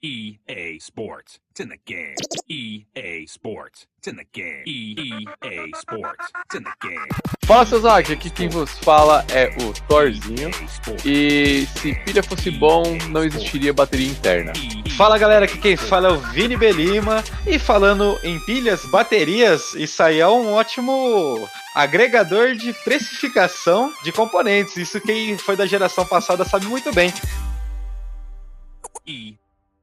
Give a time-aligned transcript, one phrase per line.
[0.00, 1.40] EA Sports.
[1.50, 2.14] It's in the game.
[2.48, 3.86] EA Sports.
[3.98, 4.62] It's in the game.
[4.64, 6.26] EA Sports.
[6.44, 7.08] It's in the game.
[7.44, 8.16] Fala, seus hackers.
[8.16, 10.50] Aqui quem vos fala é o Thorzinho.
[11.04, 14.52] E se pilha fosse bom, não existiria bateria interna.
[14.96, 17.24] Fala galera, aqui quem fala é o Vini Belima.
[17.44, 24.76] E falando em pilhas, baterias, isso aí é um ótimo agregador de precificação de componentes.
[24.76, 27.12] Isso quem foi da geração passada sabe muito bem.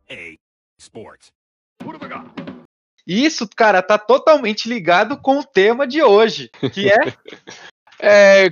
[0.10, 0.36] EA
[0.80, 1.32] Sports.
[3.06, 6.98] Isso, cara, tá totalmente ligado com o tema de hoje, que é
[8.00, 8.50] É,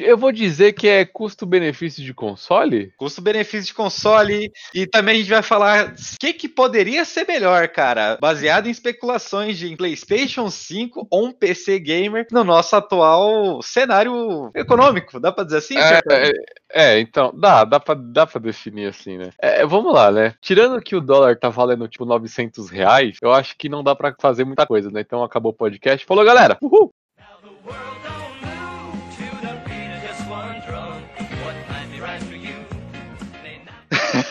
[0.00, 2.92] eu vou dizer que é custo-benefício de console?
[2.96, 4.52] custo-benefício de console.
[4.74, 8.70] E também a gente vai falar o que, que poderia ser melhor, cara, baseado em
[8.70, 15.18] especulações de PlayStation 5 ou um PC gamer no nosso atual cenário econômico.
[15.18, 15.78] Dá pra dizer assim?
[15.78, 16.32] É, é,
[16.72, 19.30] é, então, dá, dá pra, dá pra definir assim, né?
[19.38, 20.34] É, vamos lá, né?
[20.40, 24.14] Tirando que o dólar tá valendo tipo 900 reais, eu acho que não dá pra
[24.20, 25.00] fazer muita coisa, né?
[25.00, 26.04] Então acabou o podcast.
[26.06, 26.56] Falou, galera!
[26.62, 26.92] Uhul!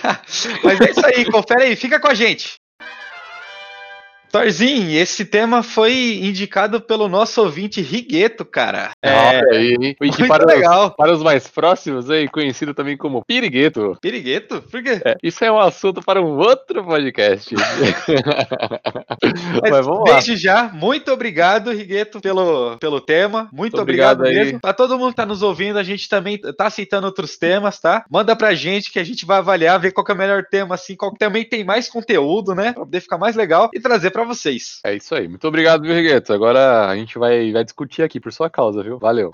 [0.63, 2.55] Mas é isso aí, confere aí, fica com a gente.
[4.31, 8.91] Thorzinho, esse tema foi indicado pelo nosso ouvinte Rigueto, cara.
[9.03, 9.95] É, Olha aí, hein?
[9.99, 10.87] Muito para, legal.
[10.87, 13.97] Os, para os mais próximos aí, conhecido também como Pirigueto.
[14.01, 14.61] Pirigueto?
[14.61, 15.01] Por quê?
[15.03, 17.53] É, isso é um assunto para um outro podcast.
[19.61, 20.15] Mas, vamos lá.
[20.15, 23.49] desde já, muito obrigado, Rigueto, pelo, pelo tema.
[23.51, 24.61] Muito obrigado, obrigado mesmo.
[24.61, 28.05] Pra todo mundo que tá nos ouvindo, a gente também tá aceitando outros temas, tá?
[28.09, 30.75] Manda pra gente que a gente vai avaliar, ver qual que é o melhor tema,
[30.75, 32.71] assim, qual que também tem mais conteúdo, né?
[32.71, 34.79] Pra poder ficar mais legal e trazer pra vocês.
[34.85, 35.27] É isso aí.
[35.27, 36.33] Muito obrigado, viu, Rigueto?
[36.33, 38.97] Agora a gente vai, vai discutir aqui por sua causa, viu?
[38.97, 39.31] Valeu.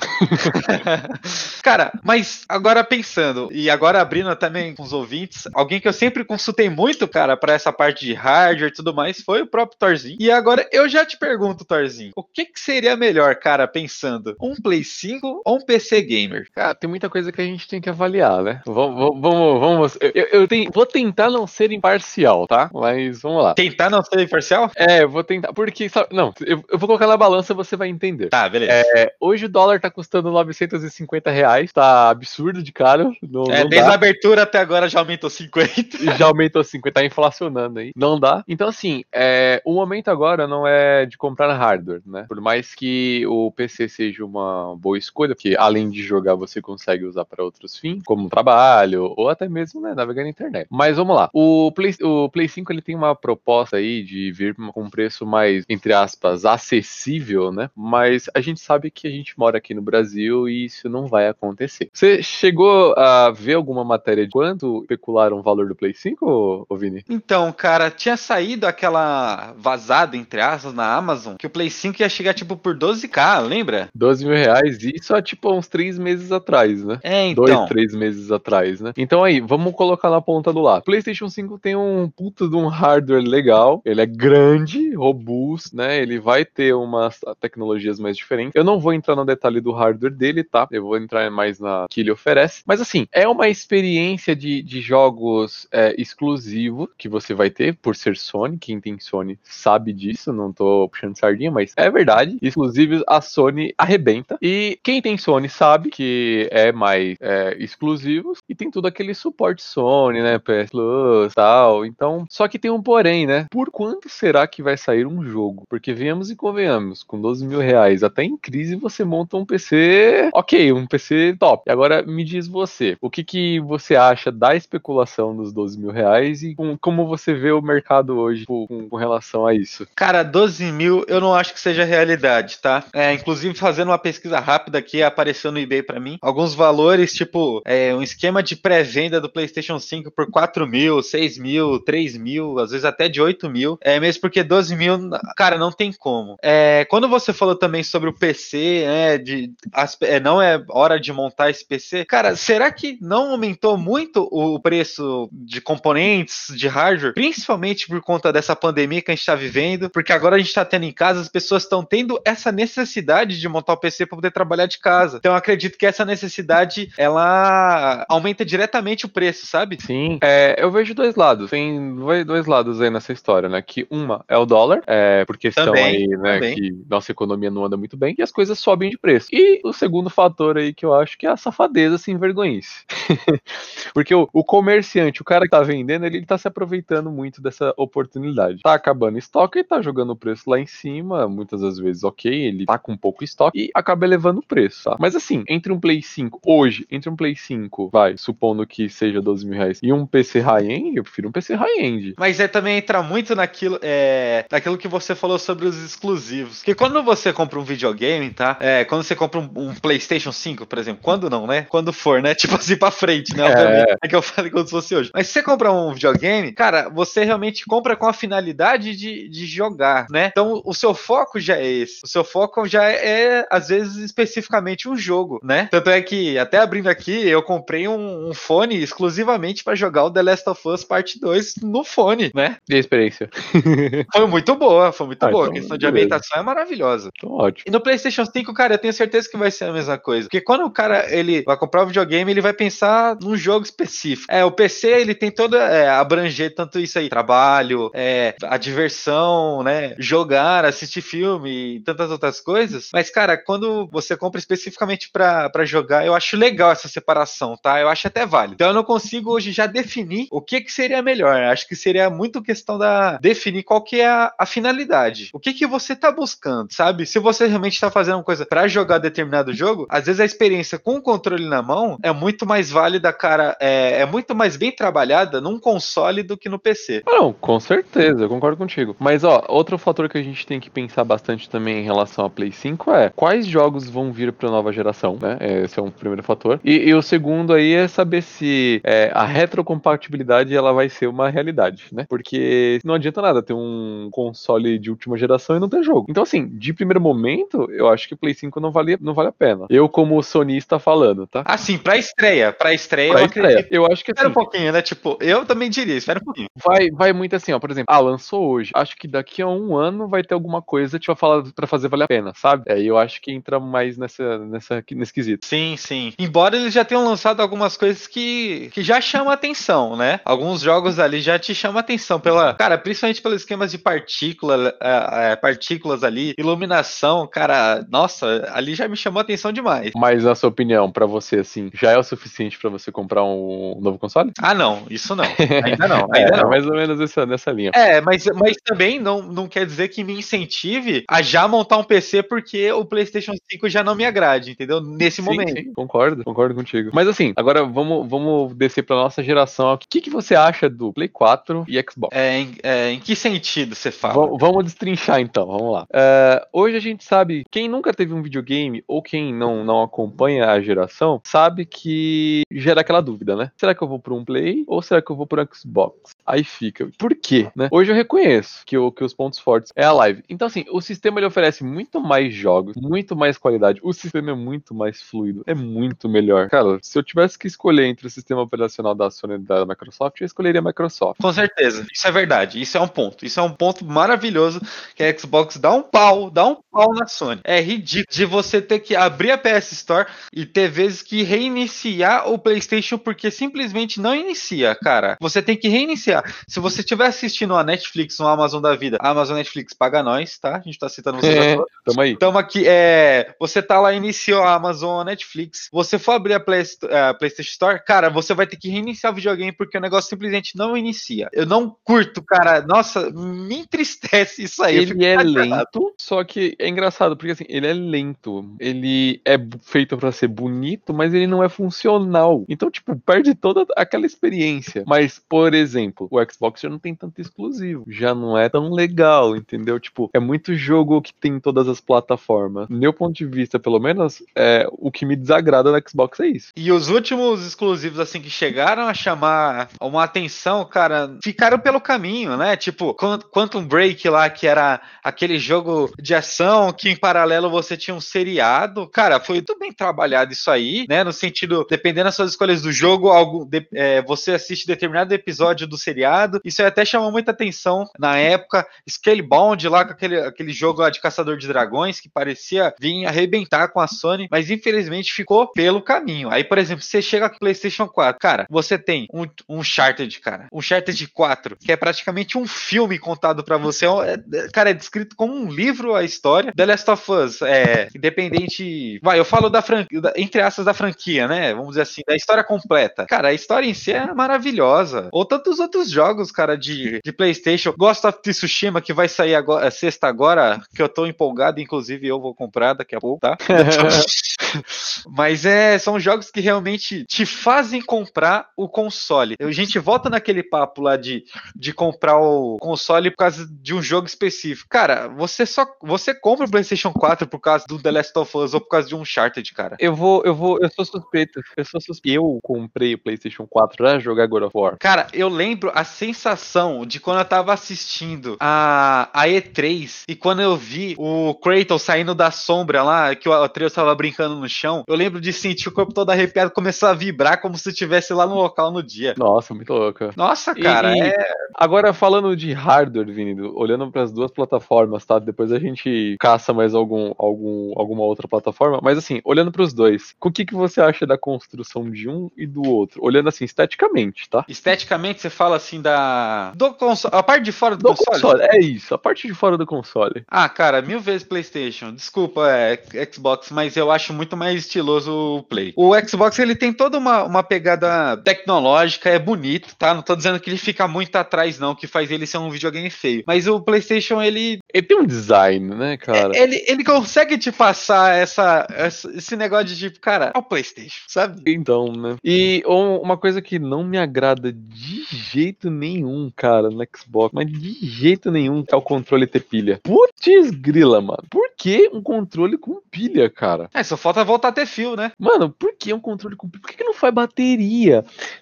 [1.63, 6.23] Cara, mas agora pensando, e agora abrindo também com os ouvintes, alguém que eu sempre
[6.23, 10.17] consultei muito, cara, pra essa parte de hardware e tudo mais, foi o próprio Thorzinho.
[10.19, 14.55] E agora eu já te pergunto, Thorzinho, o que, que seria melhor, cara, pensando, um
[14.55, 16.47] Play 5 ou um PC Gamer?
[16.53, 18.61] Cara, tem muita coisa que a gente tem que avaliar, né?
[18.65, 19.76] Vamos, vamos, vamos.
[20.01, 22.69] Eu, eu- tenho- vou tentar não ser imparcial, tá?
[22.73, 23.53] Mas vamos lá.
[23.53, 24.71] Tentar não ser imparcial?
[24.75, 25.53] É, eu vou tentar.
[25.53, 28.29] Porque, sabe, não, eu, eu vou colocar na balança você vai entender.
[28.29, 28.71] Tá, beleza.
[28.95, 33.13] É, hoje o dólar tá custando 950 reais, tá absurdo de caro.
[33.21, 33.91] Não, É, não desde dá.
[33.91, 35.97] a abertura até agora já aumentou 50.
[35.97, 37.91] E já aumentou 50, tá inflacionando aí.
[37.95, 38.43] Não dá.
[38.47, 42.25] Então, assim, é, o momento agora não é de comprar hardware, né?
[42.27, 47.05] Por mais que o PC seja uma boa escolha, porque além de jogar, você consegue
[47.05, 50.67] usar para outros fins, como trabalho, ou até mesmo, né, navegar na internet.
[50.69, 51.29] Mas vamos lá.
[51.33, 55.25] O Play, o Play 5 ele tem uma proposta aí de vir com um preço
[55.25, 57.69] mais, entre aspas, acessível, né?
[57.75, 61.27] Mas a gente sabe que a gente mora aqui no Brasil e isso não vai
[61.27, 61.89] acontecer.
[61.93, 66.77] Você chegou a ver alguma matéria de quanto especularam o valor do Play 5, ô,
[66.77, 67.03] Vini?
[67.09, 72.09] Então, cara, tinha saído aquela vazada, entre aspas, na Amazon, que o Play 5 ia
[72.09, 73.89] chegar, tipo, por 12k, lembra?
[73.93, 76.99] 12 mil reais, e isso há tipo uns três meses atrás, né?
[77.03, 77.45] É, então.
[77.45, 78.93] Dois, três meses atrás, né?
[78.97, 80.83] Então aí, vamos colocar na ponta do lado.
[80.83, 86.01] PlayStation 5 tem um puta de um hardware legal, ele é grande, robusto, né?
[86.01, 88.53] Ele vai ter umas tecnologias mais diferentes.
[88.55, 90.67] Eu não vou entrar no detalhe do hardware dele, tá?
[90.71, 92.63] Eu vou entrar mais na que ele oferece.
[92.65, 97.95] Mas assim, é uma experiência de, de jogos é, exclusivo que você vai ter por
[97.95, 98.57] ser Sony.
[98.57, 102.37] Quem tem Sony sabe disso, não tô puxando sardinha, mas é verdade.
[102.41, 104.37] Exclusivos a Sony arrebenta.
[104.41, 109.61] E quem tem Sony sabe que é mais é, exclusivos e tem tudo aquele suporte
[109.67, 110.37] Sony, né?
[110.39, 111.85] PS Plus tal.
[111.85, 113.45] Então, só que tem um porém, né?
[113.51, 115.63] Por quanto será que vai sair um jogo?
[115.69, 120.29] Porque venhamos e convenhamos, com 12 mil reais, até em crise você monta um PC,
[120.33, 121.63] ok, um PC top.
[121.67, 125.91] E agora me diz você, o que, que você acha da especulação dos 12 mil
[125.91, 129.87] reais e com- como você vê o mercado hoje com, com- relação a isso?
[129.95, 132.83] Cara, 12 mil eu não acho que seja realidade, tá?
[132.93, 137.61] É, inclusive, fazendo uma pesquisa rápida aqui, apareceu no eBay pra mim alguns valores, tipo,
[137.65, 142.59] é, um esquema de pré-venda do PlayStation 5 por 4 mil, 6 mil, 3 mil,
[142.59, 143.77] às vezes até de 8 mil.
[143.81, 144.97] É mesmo porque 12 mil,
[145.35, 146.37] cara, não tem como.
[146.41, 150.99] É, quando você falou também sobre o PC, né, de, as- é, não é hora
[150.99, 156.67] de montar esse PC, cara, será que não aumentou muito o preço de componentes, de
[156.67, 159.89] hardware, principalmente por conta dessa pandemia que a gente está vivendo?
[159.89, 163.49] Porque agora a gente está tendo em casa, as pessoas estão tendo essa necessidade de
[163.49, 165.17] montar o PC para poder trabalhar de casa.
[165.17, 169.77] Então acredito que essa necessidade ela aumenta diretamente o preço, sabe?
[169.81, 171.49] Sim, é, eu vejo dois lados.
[171.49, 173.61] Tem dois- dois lados aí nessa história, né?
[173.61, 176.55] Que uma, é o dólar, é, por questão Também, aí, né, também.
[176.55, 179.27] que nossa economia não anda muito bem, e as coisas sobem de preço.
[179.31, 182.85] E o segundo fator aí que eu acho que é a safadeza sem vergonhice.
[183.93, 187.41] Porque o, o comerciante, o cara que tá vendendo, ele, ele tá se aproveitando muito
[187.41, 188.61] dessa oportunidade.
[188.61, 192.31] Tá acabando estoque, ele tá jogando o preço lá em cima, muitas das vezes, ok,
[192.31, 194.97] ele tá com pouco estoque e acaba elevando o preço, tá?
[194.99, 199.21] Mas assim, entre um Play 5, hoje, entre um Play 5, vai, supondo que seja
[199.21, 202.13] 12 mil reais, e um PC high-end, eu prefiro um PC high-end.
[202.17, 206.57] Mas é também entra muito naquilo, é, naquilo que você falou sobre os exclusivos.
[206.57, 208.57] Porque quando você compra um videogame, tá?
[208.59, 211.65] É, quando você compra um, um PlayStation 5, por exemplo, quando não, né?
[211.69, 212.33] Quando for, né?
[212.47, 213.45] Tipo assim, pra frente, né?
[213.45, 213.51] É.
[213.51, 213.97] Obviamente.
[214.03, 215.11] É que eu falei como se fosse hoje.
[215.13, 219.45] Mas se você comprar um videogame, cara, você realmente compra com a finalidade de, de
[219.45, 220.27] jogar, né?
[220.27, 222.01] Então o seu foco já é esse.
[222.03, 225.67] O seu foco já é, às vezes, especificamente um jogo, né?
[225.71, 228.81] Tanto é que, até abrindo aqui, eu comprei um, um fone
[229.27, 232.57] exclusivamente pra jogar o The Last of Us Parte 2 no fone, né?
[232.69, 233.29] E a experiência?
[234.13, 235.45] Foi muito boa, foi muito Ah, boa.
[235.45, 236.05] então, a questão de beleza.
[236.05, 237.09] ambientação é maravilhosa.
[237.17, 237.63] Então, ótimo.
[237.67, 240.27] E no PlayStation 5, cara, eu tenho certeza que vai ser a mesma coisa.
[240.27, 244.31] Porque quando o cara ele vai comprar um videogame, ele vai pensar num jogo específico.
[244.31, 249.63] É, o PC ele tem toda é, abranger tanto isso aí, trabalho, é, a diversão,
[249.63, 252.89] né, jogar, assistir filme e tantas outras coisas.
[252.93, 257.79] Mas cara, quando você compra especificamente pra jogar, eu acho legal essa separação, tá?
[257.79, 258.53] Eu acho até válido.
[258.55, 261.35] Então eu não consigo hoje já definir o que que seria melhor.
[261.43, 265.29] Acho que seria muito questão da definir qual que é a, a finalidade.
[265.33, 267.05] O que que você tá buscando, sabe?
[267.05, 270.95] Se você realmente tá fazendo coisa pra jogar determinado jogo, às vezes a experiência com
[270.95, 275.41] o controle na mão é muito mais válida, cara, é, é muito mais bem trabalhada
[275.41, 277.03] num console do que no PC.
[277.05, 278.95] Não, com certeza, eu concordo contigo.
[278.99, 282.29] Mas, ó, outro fator que a gente tem que pensar bastante também em relação a
[282.29, 285.37] Play 5 é quais jogos vão vir pra nova geração, né?
[285.63, 286.59] Esse é um primeiro fator.
[286.63, 291.29] E, e o segundo aí é saber se é, a retrocompatibilidade ela vai ser uma
[291.29, 292.05] realidade, né?
[292.09, 296.07] Porque não adianta nada ter um console de última geração e não ter jogo.
[296.09, 299.29] Então, assim, de primeiro momento, eu acho que o Play 5 não vale, não vale
[299.29, 299.65] a pena.
[299.69, 301.43] Eu, como sonista falando, tá?
[301.45, 303.47] Assim, pra estreia, pra estreia Pra eu estreia.
[303.49, 303.73] acredito.
[303.73, 304.81] Eu acho que Espera assim, um pouquinho, né?
[304.81, 306.47] Tipo, eu também diria, espera um pouquinho.
[306.55, 307.59] Vai, vai muito assim, ó.
[307.59, 308.71] Por exemplo, ah, lançou hoje.
[308.73, 312.05] Acho que daqui a um ano vai ter alguma coisa tipo, falar pra fazer valer
[312.05, 312.63] a pena, sabe?
[312.67, 315.45] É, eu acho que entra mais nessa, nessa, nesse quesito.
[315.45, 316.13] Sim, sim.
[316.17, 320.19] Embora eles já tenham lançado algumas coisas que, que já chamam atenção, né?
[320.23, 322.53] Alguns jogos ali já te chamam atenção pela.
[322.53, 328.87] Cara, principalmente pelos esquemas de partícula, é, é, partículas ali, iluminação, cara, nossa, ali já
[328.87, 329.91] me chamou atenção demais.
[329.95, 333.77] Mas na sua opinião, pra você, assim, já é o suficiente pra você comprar um
[333.81, 334.31] novo console?
[334.41, 335.25] Ah, não, isso não.
[335.63, 336.49] Ainda não, É, ainda não.
[336.49, 337.71] mais ou menos essa, nessa linha.
[337.75, 341.83] É, mas, mas também não, não quer dizer que me incentive a já montar um
[341.83, 344.79] PC porque o PlayStation 5 já não me agrade, entendeu?
[344.81, 345.51] Nesse Sim, momento.
[345.51, 346.91] sim, concordo, concordo contigo.
[346.93, 349.73] Mas assim, agora vamos, vamos descer pra nossa geração.
[349.73, 352.15] O que, que você acha do Play 4 e Xbox?
[352.15, 354.27] É, em, é, em que sentido você fala?
[354.27, 355.87] Va- Vamos destrinchar então, vamos lá.
[355.93, 360.49] É, hoje a gente sabe, quem nunca teve um videogame ou quem não, não acompanha
[360.49, 363.51] a geração, sabe que gera aquela dúvida, né?
[363.57, 366.11] Será que eu vou por um Play ou será que eu vou um Xbox?
[366.25, 366.89] Aí fica.
[366.97, 367.47] Por quê?
[367.55, 367.67] Né?
[367.71, 370.23] Hoje eu reconheço que, o, que os pontos fortes é a live.
[370.29, 373.79] Então, assim, o sistema ele oferece muito mais jogos, muito mais qualidade.
[373.83, 376.49] O sistema é muito mais fluido, é muito melhor.
[376.49, 378.66] Cara, se eu tivesse que escolher entre o sistema operacional
[378.97, 381.19] da Sony e da Microsoft, eu escolheria a Microsoft.
[381.21, 382.61] Com certeza, isso é verdade.
[382.61, 383.25] Isso é um ponto.
[383.25, 384.61] Isso é um ponto maravilhoso
[384.95, 387.41] que a Xbox dá um pau, dá um pau na Sony.
[387.43, 392.29] É ridículo de você ter que abrir a PS Store e ter vezes que reiniciar
[392.29, 395.17] o PlayStation porque simplesmente não inicia, cara.
[395.19, 396.23] Você tem que reiniciar.
[396.47, 400.37] Se você estiver assistindo a Netflix no Amazon da vida, a Amazon Netflix paga nós,
[400.37, 400.57] tá?
[400.57, 401.67] A gente tá citando vocês É, agora.
[401.85, 402.17] tamo aí.
[402.17, 403.33] Tamo aqui, é.
[403.39, 405.67] Você tá lá, iniciou a Amazon, a Netflix.
[405.71, 409.15] Você for abrir a, Play, a PlayStation Store, cara, você vai ter que reiniciar o
[409.15, 411.29] videogame porque o negócio simplesmente não inicia.
[411.33, 412.61] Eu não curto, cara.
[412.61, 414.77] Nossa, me entristece isso aí.
[414.77, 418.55] Ele é lento, só que é engraçado, porque assim, ele é lento.
[418.59, 422.45] Ele é feito pra ser bonito, mas ele não é funcional.
[422.47, 424.83] Então, tipo, perde toda aquela experiência.
[424.85, 427.83] Mas, por exemplo, o Xbox já não tem tanto exclusivo.
[427.87, 429.79] Já não é tão legal, entendeu?
[429.79, 432.67] Tipo, é muito jogo que tem em todas as plataformas.
[432.69, 436.51] Meu ponto de vista, pelo menos, é o que me desagrada no Xbox é isso.
[436.55, 442.35] E os últimos exclusivos, assim, que chegaram a chamar uma atenção, cara, ficaram pelo caminho,
[442.37, 442.55] né?
[442.55, 447.75] Tipo, Quan- Quantum Break lá, que era aquele jogo de ação que em paralelo você
[447.77, 448.87] tinha um seriado.
[448.89, 451.03] Cara, foi muito bem trabalhado isso aí, né?
[451.03, 455.67] No sentido, dependendo das suas escolhas do jogo, algo, de- é, você assiste determinado episódio
[455.67, 456.39] do seriado.
[456.43, 458.65] Isso até chamou muita atenção na época.
[458.89, 463.69] Scalebound lá, com aquele, aquele jogo lá de caçador de dragões, que parecia vir arrebentar
[463.69, 466.29] com a Sony, mas infelizmente ficou pelo caminho.
[466.29, 470.47] Aí, por exemplo, você chega com PlayStation 4, cara, você tem um, um Uncharted, cara,
[470.51, 473.85] um Uncharted 4, que é praticamente um filme contado pra você.
[473.85, 476.51] É, é, cara, é descrito como um livro a história.
[476.55, 478.99] The Last of Us, é independente.
[479.01, 481.53] Vai, eu falo da franquia, entre aspas, da franquia, né?
[481.53, 483.05] Vamos dizer assim, da história completa.
[483.05, 485.09] Cara, a história em si é maravilhosa.
[485.11, 487.73] Ou tantos outros jogos, cara, de, de PlayStation.
[487.77, 492.19] Ghost of Tsushima, que vai sair agora, sexta agora, que eu tô empolgado, inclusive eu
[492.19, 493.37] vou comprar daqui a pouco, tá?
[495.07, 499.35] Mas é, são jogos que realmente te fazem comprar o console.
[499.39, 501.23] A gente volta naquele papo lá de,
[501.55, 504.69] de comprar o console por causa de um jogo específico.
[504.69, 508.53] Cara, você só você compra o PlayStation 4 por causa do The Last of Us
[508.53, 509.77] ou por causa de um Uncharted, cara.
[509.79, 511.41] Eu vou, eu vou, eu sou suspeito.
[511.55, 512.17] Eu sou suspeito.
[512.17, 514.77] Eu comprei o PlayStation 4 pra jogar God of War.
[514.79, 520.41] Cara, eu lembro a sensação de quando eu tava assistindo a, a E3 e quando
[520.41, 524.83] eu vi o Kratos saindo da sombra lá, que o Atreus tava brincando no chão,
[524.87, 527.73] eu lembro de sentir o corpo todo arrepiado começar a vibrar como se
[528.13, 529.13] lá no local no dia.
[529.17, 530.11] Nossa, muito louca.
[530.15, 531.37] Nossa, cara, E- é.
[531.59, 535.17] Agora, falando de hardware, Vini, olhando para as duas plataformas, tá?
[535.17, 538.79] Depois a gente caça mais algum, algum, alguma outra plataforma.
[538.83, 542.29] Mas assim, olhando para os dois, o que, que você acha da construção de um
[542.37, 542.99] e do outro?
[543.03, 544.45] Olhando assim, esteticamente, tá?
[544.47, 546.51] Esteticamente, você fala assim da.
[546.55, 547.15] Do console.
[547.15, 548.21] A parte de fora do, Do console.
[548.21, 550.23] console, é isso, a parte de fora do console.
[550.27, 551.91] Ah, cara, mil vezes PlayStation.
[551.93, 552.79] Desculpa, é
[553.11, 555.73] Xbox, mas eu acho muito mais estiloso o Play.
[555.75, 557.87] O Xbox ele tem toda uma, uma pegada
[558.23, 559.93] tecnológica, é bonito, tá?
[559.93, 562.89] Não tô dizendo que ele fica muito atrás, não, que faz ele ser um videogame
[562.89, 563.23] feio.
[563.27, 566.31] Mas o PlayStation ele Ele tem um design, né, cara?
[566.37, 571.01] ele, ele consegue te passar essa, essa- esse negócio de tipo, cara, é o PlayStation,
[571.07, 571.41] sabe?
[571.51, 572.15] Então, né?
[572.23, 577.47] E um- uma coisa que não me agrada de jeito nenhum, cara, no Xbox, mas
[577.51, 579.79] de jeito nenhum, é o controle ter pilha.
[579.83, 581.23] Putz grila, mano.
[581.29, 583.69] Por que um controle com pilha, cara?
[583.73, 585.11] É, só falta voltar a ter fio, né?
[585.19, 586.61] Mano, por que um controle com pilha?
[586.61, 587.86] Por que, que não faz bateria?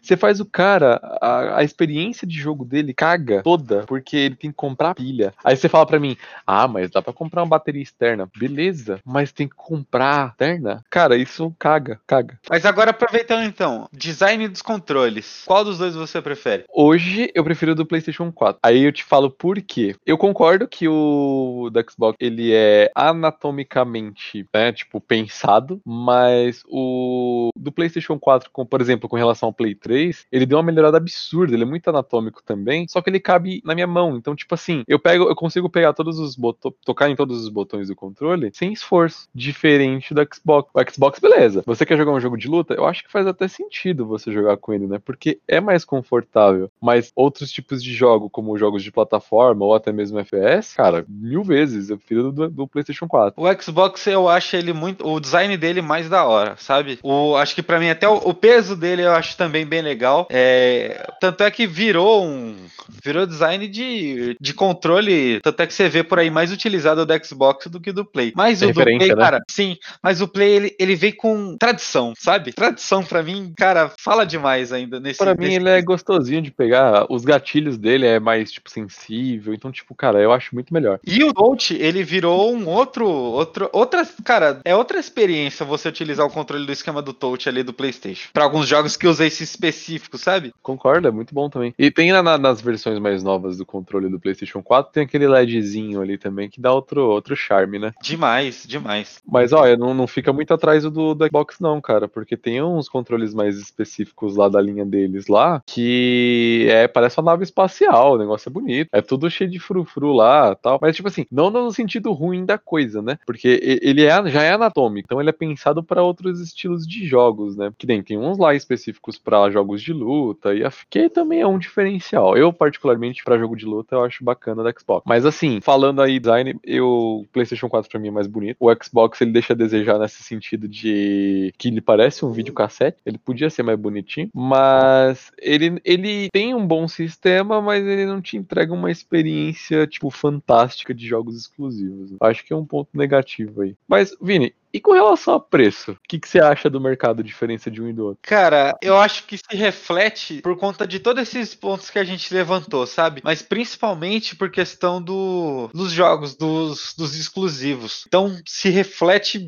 [0.02, 4.50] Você faz o cara, a, a experiência de jogo dele caga toda, porque ele tem
[4.50, 5.34] que comprar pilha.
[5.44, 8.30] Aí você fala pra mim, ah, mas dá pra comprar uma bateria externa.
[8.38, 10.84] Beleza, mas tem que comprar externa?
[10.90, 12.40] Cara, isso caga, caga.
[12.50, 15.44] Mas agora aproveitando então, design dos controles.
[15.46, 16.66] Qual dos dois você prefere?
[16.74, 18.60] Hoje eu prefiro o do PlayStation 4.
[18.64, 19.96] Aí eu te falo por quê.
[20.06, 27.72] Eu concordo que o do Xbox ele é anatomicamente, né, tipo, pensado, mas o do
[27.72, 31.54] PlayStation 4, com, por exemplo, com relação ao Play 3, ele deu uma melhorada absurda,
[31.54, 34.15] ele é muito anatômico também, só que ele cabe na minha mão.
[34.15, 37.50] Então, tipo assim, eu pego, eu consigo pegar todos os botões, tocar em todos os
[37.50, 40.70] botões do controle sem esforço, diferente do Xbox.
[40.74, 41.63] O Xbox, beleza.
[41.65, 42.74] Você quer jogar um jogo de luta?
[42.74, 45.00] Eu acho que faz até sentido você jogar com ele, né?
[45.04, 46.70] Porque é mais confortável.
[46.82, 51.44] Mas outros tipos de jogo, como jogos de plataforma ou até mesmo FPS, cara, mil
[51.44, 53.42] vezes eu prefiro do, do PlayStation 4.
[53.42, 55.08] O Xbox eu acho ele muito.
[55.08, 57.00] O design dele mais da hora, sabe?
[57.04, 60.27] O, acho que pra mim até o, o peso dele eu acho também bem legal.
[60.29, 62.55] É, tanto é que virou um.
[63.03, 65.39] Virou design de, de controle.
[65.41, 68.34] Tanto é que você vê por aí mais utilizado do Xbox do que do Play.
[68.36, 69.15] Mas É o do Play, né?
[69.15, 69.77] cara, sim.
[70.03, 72.53] Mas o Play ele, ele veio com tradição, sabe?
[72.53, 76.51] Tradição pra mim, cara, fala demais ainda nesse Pra mim, nesse ele é gostosinho de
[76.51, 77.05] pegar.
[77.10, 79.53] Os gatilhos dele é mais, tipo, sensível.
[79.53, 81.00] Então, tipo, cara, eu acho muito melhor.
[81.05, 86.25] E o Touch, ele virou um outro, outro, outra, cara, é outra experiência você utilizar
[86.25, 88.29] o controle do esquema do Touch ali do PlayStation.
[88.34, 90.53] Pra alguns jogos que esse específico, sabe?
[90.62, 91.74] Concordo, é muito bom também.
[91.77, 95.27] E tem na- na- nas versões mais novas do controle do PlayStation 4, tem aquele
[95.27, 97.91] LEDzinho ali também que dá outro, outro charme, né?
[98.01, 99.22] Demais, demais.
[99.27, 102.89] Mas olha, não, não fica muito atrás do, do Xbox, não, cara, porque tem uns
[102.89, 108.17] controles mais específicos lá da linha deles lá que é, parece uma nave espacial, o
[108.17, 108.89] negócio é bonito.
[108.91, 110.79] É tudo cheio de frufru lá tal.
[110.81, 113.17] Mas, tipo assim, não no sentido ruim da coisa, né?
[113.25, 117.55] Porque ele é, já é anatômico, então ele é pensado para outros estilos de jogos,
[117.55, 117.72] né?
[117.77, 121.59] Que nem tem uns lá específicos para jogos de luta, e que também é um
[121.59, 122.35] diferencial.
[122.35, 125.03] Eu, particularmente, para jogo de luta, eu acho bacana da Xbox.
[125.05, 128.57] Mas assim, falando aí design, eu, PlayStation 4 pra mim é mais bonito.
[128.59, 132.97] O Xbox ele deixa a desejar nesse sentido de que ele parece um videocassete.
[133.05, 138.21] Ele podia ser mais bonitinho, mas ele, ele tem um bom sistema, mas ele não
[138.21, 142.13] te entrega uma experiência, tipo, fantástica de jogos exclusivos.
[142.19, 143.75] Acho que é um ponto negativo aí.
[143.88, 145.91] Mas, Vini, e com relação a preço?
[145.94, 148.20] O que, que você acha do mercado, diferença de um e do outro?
[148.22, 152.34] Cara, eu acho que se reflete por conta de todos esses pontos que a gente
[152.34, 153.22] levantou, sabe?
[153.24, 158.03] Mas principalmente por questão do, dos jogos, dos, dos exclusivos.
[158.05, 159.39] Então se reflete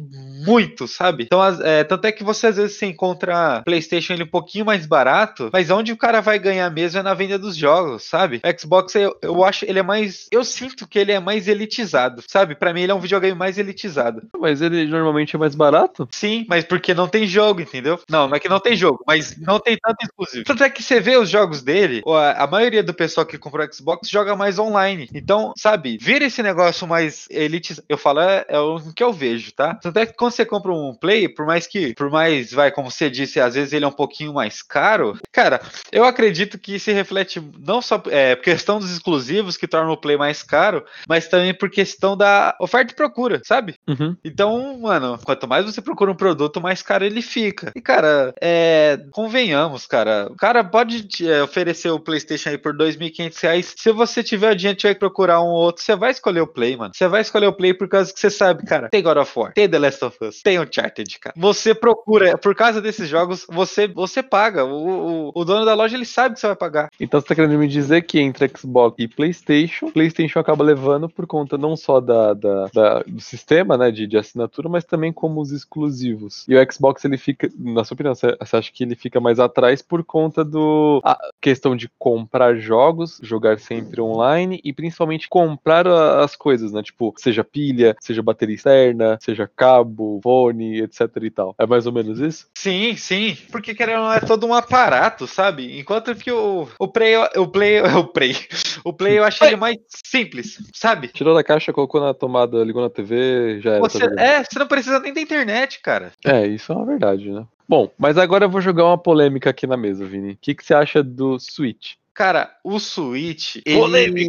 [0.46, 1.26] muito, sabe?
[1.26, 4.86] Então, é, tanto é que você às vezes você encontra PlayStation ele um pouquinho mais
[4.86, 8.42] barato, mas onde o cara vai ganhar mesmo é na venda dos jogos, sabe?
[8.46, 12.24] O Xbox eu, eu acho ele é mais, eu sinto que ele é mais elitizado,
[12.30, 12.56] sabe?
[12.56, 14.22] Pra mim ele é um videogame mais elitizado.
[14.40, 16.08] Mas ele normalmente normalmente é mais barato?
[16.12, 18.00] Sim, mas porque não tem jogo, entendeu?
[18.10, 20.46] Não, não é que não tem jogo, mas não tem tanto exclusivo.
[20.46, 23.66] Tanto é que você vê os jogos dele, a, a maioria do pessoal que comprou
[23.66, 25.10] o Xbox joga mais online.
[25.14, 27.82] Então, sabe, vira esse negócio mais elite.
[27.90, 29.76] Eu falo, é, é o que eu vejo, tá?
[29.76, 32.92] Tanto é que quando você compra um Play, por mais que, por mais, vai, como
[32.92, 36.92] você disse, às vezes ele é um pouquinho mais caro, cara, eu acredito que se
[36.92, 41.54] reflete não só é, questão dos exclusivos que tornam o Play mais caro, mas também
[41.54, 43.76] por questão da oferta e procura, sabe?
[43.88, 44.16] Uhum.
[44.24, 47.72] Então, mano, quanto mais você procura um produto, mais caro ele fica.
[47.76, 49.00] E, cara, é.
[49.12, 50.28] Convenhamos, cara.
[50.32, 53.74] O cara pode é, oferecer o PlayStation aí por R$ 2.500.
[53.78, 56.92] Se você tiver adiante vai procurar um outro, você vai escolher o Play, mano.
[56.94, 58.90] Você vai escolher o Play por causa que você sabe, cara.
[58.90, 61.34] Tem God of War, tem The Last of Us, tem Uncharted, cara.
[61.38, 64.64] Você procura, por causa desses jogos, você, você paga.
[64.66, 66.90] O, o, o dono da loja, ele sabe que você vai pagar.
[67.00, 71.26] Então você tá querendo me dizer que entre Xbox e PlayStation, PlayStation acaba levando por
[71.28, 75.42] conta não só da, da, da- do sistema, né, de, de assinatura, mas também como
[75.42, 76.46] os exclusivos.
[76.48, 79.40] E o Xbox ele fica, na sua opinião, você você acha que ele fica mais
[79.40, 85.88] atrás por conta do a questão de comprar jogos, jogar sempre online e principalmente comprar
[85.88, 91.30] a- as coisas, né, tipo seja pilha, seja bateria externa, seja cabo, fone, etc e
[91.30, 91.56] tal.
[91.58, 92.48] É mais ou menos isso?
[92.58, 93.38] Sim, sim.
[93.52, 95.80] Porque querendo ou não é todo um aparato, sabe?
[95.80, 98.36] Enquanto que o, o Play, o Play, o Play,
[98.84, 101.10] o Play eu achei ele mais simples, sabe?
[101.10, 103.80] Tirou da caixa, colocou na tomada, ligou na TV, já era.
[103.82, 104.20] Você, tá ligado?
[104.26, 106.12] é, você não precisa nem da internet, cara.
[106.26, 107.46] É, isso é uma verdade, né?
[107.68, 110.34] Bom, mas agora eu vou jogar uma polêmica aqui na mesa, Vini.
[110.34, 111.96] O que, que você acha do Switch?
[112.18, 113.58] Cara, o Switch.
[113.64, 114.28] ele-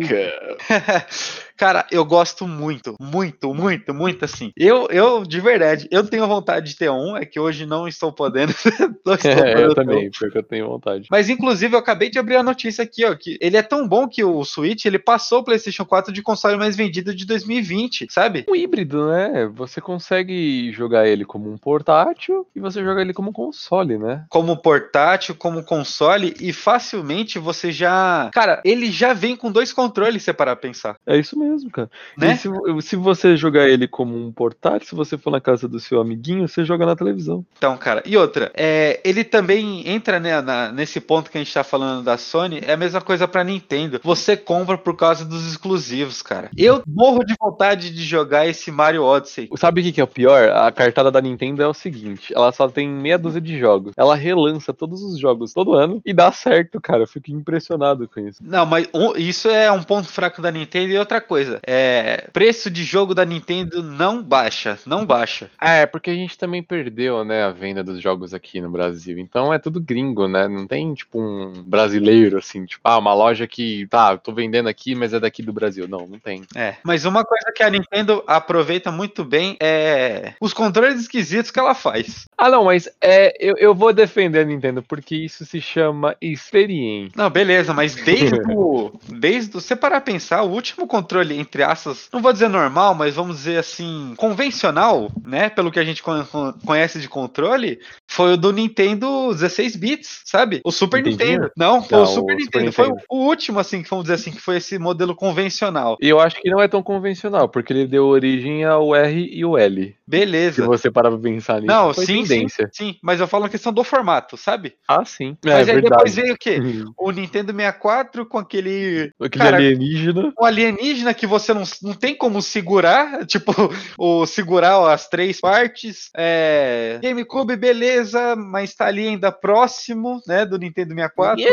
[1.58, 4.52] Cara, eu gosto muito, muito, muito, muito assim.
[4.56, 8.12] Eu, eu, de verdade, eu tenho vontade de ter um, é que hoje não estou
[8.12, 8.54] podendo.
[9.04, 11.08] não estou É, eu também, porque eu tenho vontade.
[11.10, 14.06] Mas inclusive eu acabei de abrir a notícia aqui, ó, que ele é tão bom
[14.06, 18.44] que o Switch, ele passou o PlayStation 4 de console mais vendido de 2020, sabe?
[18.48, 19.50] Um híbrido, né?
[19.52, 24.24] Você consegue jogar ele como um portátil e você joga ele como um console, né?
[24.28, 30.22] Como portátil, como console e facilmente você já, cara, ele já vem com dois controles,
[30.22, 31.90] se parar pra pensar, É isso mesmo, cara.
[32.16, 32.36] né?
[32.36, 32.48] Se,
[32.82, 36.46] se você jogar ele como um portátil, se você for na casa do seu amiguinho,
[36.48, 37.44] você joga na televisão.
[37.56, 41.52] Então, cara, e outra, é, ele também entra né, na- nesse ponto que a gente
[41.54, 44.00] tá falando da Sony, é a mesma coisa pra Nintendo.
[44.02, 46.50] Você compra por causa dos exclusivos, cara.
[46.56, 49.48] Eu morro de vontade de jogar esse Mario Odyssey.
[49.56, 50.50] Sabe o que, que é o pior?
[50.50, 53.92] A cartada da Nintendo é o seguinte: ela só tem meia dúzia de jogos.
[53.96, 57.02] Ela relança todos os jogos todo ano e dá certo, cara.
[57.02, 57.67] Eu fico impressionado
[58.12, 58.40] com isso.
[58.42, 61.60] Não, mas um- isso é um ponto fraco da Nintendo e outra coisa.
[61.66, 65.50] É, preço de jogo da Nintendo não baixa, não baixa.
[65.60, 69.18] É, porque a gente também perdeu, né, a venda dos jogos aqui no Brasil.
[69.18, 70.48] Então é tudo gringo, né?
[70.48, 74.68] Não tem, tipo, um brasileiro, assim, tipo, ah, uma loja que, tá, eu tô vendendo
[74.68, 75.86] aqui, mas é daqui do Brasil.
[75.88, 76.42] Não, não tem.
[76.54, 81.58] É, mas uma coisa que a Nintendo aproveita muito bem é os controles esquisitos que
[81.58, 82.26] ela faz.
[82.36, 87.12] Ah, não, mas é, eu, eu vou defender a Nintendo, porque isso se chama experiência.
[87.16, 88.92] Não, beleza, mas desde o.
[89.08, 89.60] Desde o.
[89.60, 93.38] Você parar a pensar, o último controle, entre aspas, não vou dizer normal, mas vamos
[93.38, 95.48] dizer assim, convencional, né?
[95.50, 100.22] Pelo que a gente con- con- conhece de controle, foi o do Nintendo 16 bits,
[100.24, 100.60] sabe?
[100.64, 101.32] O Super Nintendinho?
[101.40, 101.52] Nintendo.
[101.56, 102.66] Não, foi Não, o Super o Nintendo.
[102.66, 103.06] Super Foi Nintendo.
[103.10, 105.96] o, o último, assim, que vamos dizer assim, que foi esse modelo convencional.
[106.00, 109.44] E eu acho que não é tão convencional, porque ele deu origem ao R e
[109.44, 109.84] o L.
[109.86, 110.64] Se Beleza.
[110.66, 113.72] você parar pra pensar nisso, Não, foi sim, sim, sim, mas eu falo na questão
[113.72, 114.74] do formato, sabe?
[114.86, 115.36] Ah, sim.
[115.44, 115.90] Mas é aí verdade.
[115.90, 116.58] depois veio o quê?
[116.98, 120.32] O Nintendo 64 com aquele Aquele Cara, alienígena.
[120.38, 123.52] um alienígena que você não, não tem como segurar, tipo,
[123.98, 126.10] o segurar as três partes.
[126.16, 131.44] É, GameCube, beleza, mas tá ali ainda próximo, né, do Nintendo 64.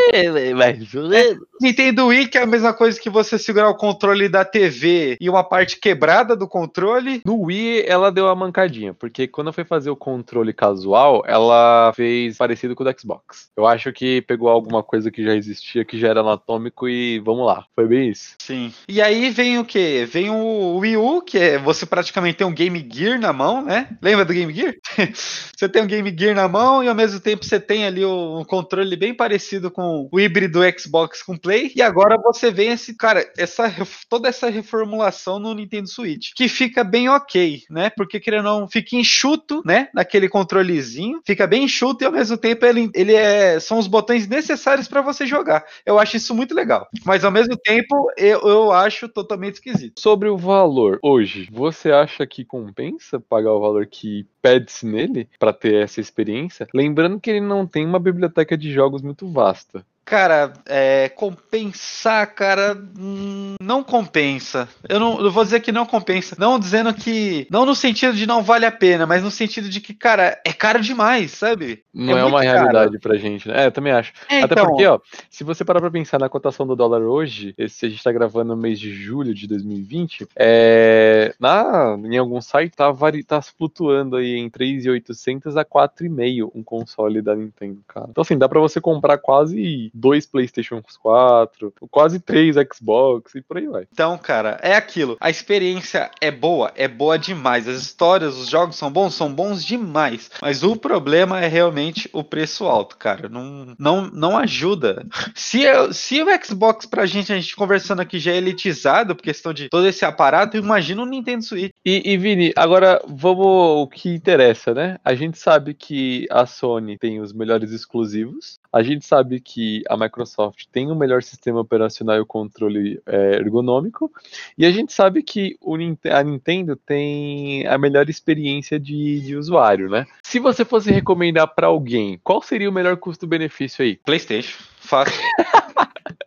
[1.61, 5.29] Nintendo Wii, que é a mesma coisa que você segurar o controle da TV e
[5.29, 7.21] uma parte quebrada do controle.
[7.25, 12.37] No Wii, ela deu uma mancadinha, porque quando foi fazer o controle casual, ela fez
[12.37, 13.49] parecido com o do Xbox.
[13.55, 17.45] Eu acho que pegou alguma coisa que já existia, que já era anatômico e vamos
[17.45, 17.65] lá.
[17.75, 18.35] Foi bem isso.
[18.39, 18.73] Sim.
[18.87, 20.05] E aí vem o que?
[20.05, 23.89] Vem o Wii U, que é você praticamente tem um Game Gear na mão, né?
[24.01, 24.75] Lembra do Game Gear?
[25.55, 28.43] você tem um Game Gear na mão e ao mesmo tempo você tem ali um
[28.43, 31.71] controle bem parecido com o híbrido Xbox com Play.
[31.75, 33.73] E agora você vem esse, cara, essa
[34.09, 37.89] toda essa reformulação no Nintendo Switch, que fica bem ok, né?
[37.89, 39.89] Porque querendo ou não, fica enxuto, né?
[39.93, 44.27] Naquele controlezinho, fica bem enxuto e ao mesmo tempo ele, ele é são os botões
[44.27, 45.64] necessários para você jogar.
[45.85, 46.87] Eu acho isso muito legal.
[47.05, 49.99] Mas ao mesmo tempo, eu, eu acho totalmente esquisito.
[49.99, 55.53] Sobre o valor, hoje, você acha que compensa pagar o valor que pede-se nele pra
[55.53, 56.67] ter essa experiência?
[56.73, 59.85] Lembrando que ele não tem uma biblioteca de jogos muito vasta.
[60.05, 64.69] Cara, é, compensar, cara, hum, não compensa.
[64.87, 66.35] Eu não eu vou dizer que não compensa.
[66.37, 67.47] Não dizendo que.
[67.49, 70.53] Não no sentido de não vale a pena, mas no sentido de que, cara, é
[70.53, 71.83] caro demais, sabe?
[71.91, 72.99] Não é, é uma muito realidade caro.
[72.99, 73.63] pra gente, né?
[73.63, 74.13] É, eu também acho.
[74.29, 77.55] É, Até então, porque, ó, se você parar pra pensar na cotação do dólar hoje,
[77.57, 82.39] esse a gente tá gravando no mês de julho de 2020, é, na, em algum
[82.41, 88.07] site tá, vari, tá flutuando aí em 3.800 a 4,5 um console da Nintendo, cara.
[88.11, 93.57] Então, assim, dá pra você comprar quase dois PlayStation 4, quase três Xbox e por
[93.57, 93.87] aí vai.
[93.91, 95.15] Então, cara, é aquilo.
[95.19, 97.67] A experiência é boa, é boa demais.
[97.67, 100.29] As histórias, os jogos são bons, são bons demais.
[100.41, 103.29] Mas o problema é realmente o preço alto, cara.
[103.29, 105.05] Não, não, não ajuda.
[105.33, 109.23] Se, eu- se o Xbox pra gente, a gente conversando aqui já é elitizado por
[109.23, 111.71] questão de todo esse aparato, imagina o Nintendo Switch.
[111.87, 114.97] E, e, Vini, agora vamos o que interessa, né?
[115.05, 119.95] A gente sabe que a Sony tem os melhores exclusivos, a gente sabe que a
[119.95, 124.11] Microsoft tem o melhor sistema operacional e o controle é, ergonômico,
[124.57, 129.87] e a gente sabe que o a Nintendo tem a melhor experiência de, de usuário,
[129.87, 130.07] né?
[130.23, 133.97] Se você fosse recomendar pra alguém, qual seria o melhor custo-benefício aí?
[133.97, 134.57] PlayStation.
[134.79, 135.21] Fácil.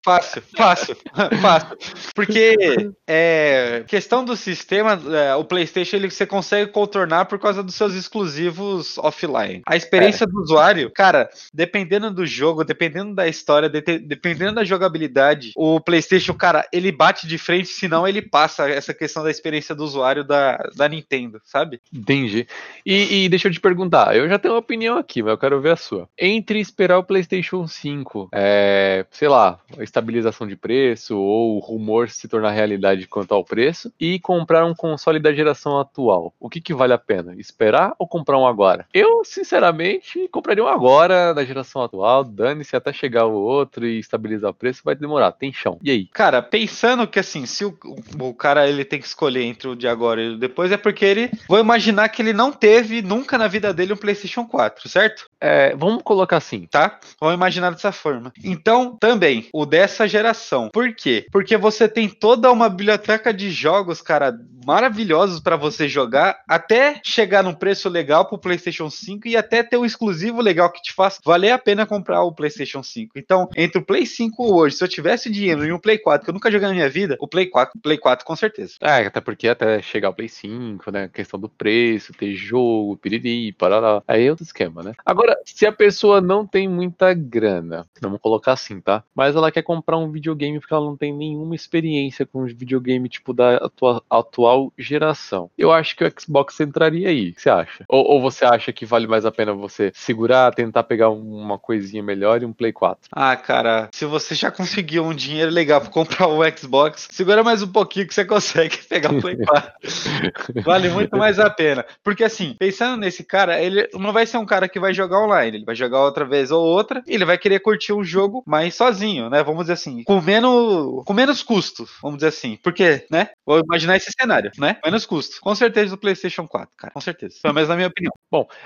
[0.09, 0.97] fácil, fácil,
[1.43, 1.79] fácil.
[2.15, 7.75] Porque é, questão do sistema, é, o PlayStation ele, você consegue contornar por causa dos
[7.75, 9.63] seus exclusivos offline.
[9.67, 15.53] A experiência do usuário, cara, dependendo do jogo, dependendo da história, de- dependendo da jogabilidade,
[15.57, 19.85] o PlayStation, cara, ele bate de frente, senão ele passa essa questão da experiência do
[19.85, 21.81] usuário da, da Nintendo, sabe?
[21.93, 22.47] Entendi.
[22.85, 25.61] E, e deixa eu te perguntar, eu já tenho uma opinião aqui, mas eu quero
[25.61, 26.09] ver a sua.
[26.19, 32.09] Entre esperar o PlayStation 5, é, sei lá, a estabilização de preço ou o rumor
[32.09, 36.61] se tornar realidade quanto ao preço, e comprar um console da geração atual, o que,
[36.61, 37.35] que vale a pena?
[37.37, 38.87] Esperar ou comprar um agora?
[38.95, 44.51] Eu, sinceramente, compraria um agora da geração atual, dane-se até chegar o outro e estabilizar
[44.51, 45.79] o preço, vai demorar, tem chão.
[45.83, 46.07] E aí?
[46.07, 47.77] Cara, pensando que assim, se o,
[48.21, 51.05] o cara ele tem que escolher entre o de agora e o depois, é porque
[51.05, 51.31] ele.
[51.49, 55.27] Vou imaginar que ele não teve nunca na vida dele um PlayStation 4, certo?
[55.41, 56.99] É, vamos colocar assim, Tá?
[57.21, 58.33] Vamos imaginar dessa forma.
[58.43, 60.69] Então, também, o dessa geração.
[60.71, 61.27] Por quê?
[61.33, 67.43] Porque você tem toda uma biblioteca de jogos, cara, maravilhosos pra você jogar, até chegar
[67.43, 71.21] num preço legal pro PlayStation 5 e até ter um exclusivo legal que te faça
[71.25, 73.19] valer a pena comprar o PlayStation 5.
[73.19, 76.31] Então, entre o Play 5 hoje, se eu tivesse dinheiro em um Play 4 que
[76.31, 78.75] eu nunca joguei na minha vida, o Play 4, Play 4 com certeza.
[78.83, 81.09] É, até porque até chegar o Play 5, né?
[81.09, 84.03] Questão do preço, ter jogo, piriri, parará.
[84.07, 84.93] Aí é outro esquema, né?
[85.05, 89.03] Agora, se a pessoa não tem muita grana, vamos colocar assim, tá?
[89.15, 93.33] Mas ela quer comprar um videogame porque ela não tem nenhuma experiência com videogame, tipo,
[93.33, 95.51] da atua- atual geração.
[95.57, 97.31] Eu acho que o Xbox entraria aí.
[97.31, 97.85] O que você acha?
[97.89, 102.03] Ou, ou você acha que vale mais a pena você segurar, tentar pegar uma coisinha
[102.03, 103.09] melhor e um Play 4?
[103.13, 107.63] Ah, cara, se você já conseguiu um dinheiro legal pra comprar o Xbox, segura mais
[107.63, 110.63] um pouquinho que você consegue pegar o Play 4.
[110.65, 111.85] vale muito mais a pena.
[112.03, 115.59] Porque assim, pensando nesse cara, ele não vai ser um cara que vai jogar online,
[115.59, 118.75] ele vai jogar outra vez ou outra, e ele vai querer curtir um jogo mais
[118.75, 119.43] sozinho, né?
[119.43, 122.57] Vamos dizer assim, com menos, com menos custo, vamos dizer assim.
[122.63, 123.31] Porque, né?
[123.45, 124.79] Vou imaginar esse cenário, né?
[124.85, 125.41] Menos custo.
[125.41, 126.93] Com certeza do PlayStation 4, cara.
[126.93, 127.37] Com certeza.
[127.43, 128.13] Pelo menos na minha opinião.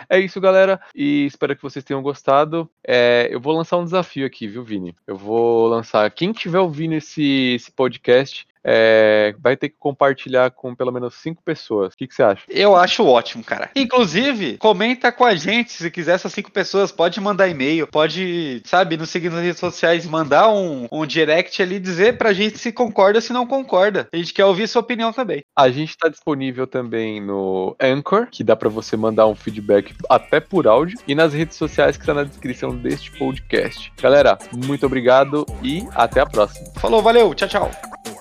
[0.08, 0.80] É isso, galera.
[0.94, 2.68] E espero que vocês tenham gostado.
[2.86, 4.94] É, eu vou lançar um desafio aqui, viu, Vini?
[5.06, 6.10] Eu vou lançar.
[6.10, 8.46] Quem tiver ouvindo esse, esse podcast.
[8.64, 11.94] É, vai ter que compartilhar com pelo menos cinco pessoas.
[11.94, 12.42] O que, que você acha?
[12.48, 13.70] Eu acho ótimo, cara.
[13.74, 16.92] Inclusive, comenta com a gente se quiser essas cinco pessoas.
[16.92, 21.78] Pode mandar e-mail, pode, sabe, nos seguir nas redes sociais, mandar um, um direct ali,
[21.78, 24.08] dizer pra gente se concorda ou se não concorda.
[24.12, 25.42] A gente quer ouvir sua opinião também.
[25.56, 30.40] A gente está disponível também no Anchor, que dá para você mandar um feedback até
[30.40, 33.92] por áudio, e nas redes sociais que está na descrição deste podcast.
[34.00, 36.66] Galera, muito obrigado e até a próxima.
[36.76, 38.11] Falou, valeu, tchau, tchau.